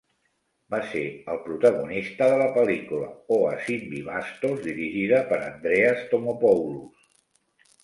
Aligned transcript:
Va 0.73 0.77
ser 0.93 1.01
el 1.33 1.35
protagonista 1.47 2.29
de 2.31 2.39
la 2.43 2.47
pel·lícula 2.55 3.11
"O 3.37 3.39
Asymvivastos", 3.51 4.57
dirigida 4.65 5.23
per 5.31 5.41
Andreas 5.51 6.05
Thomopoulos. 6.11 7.09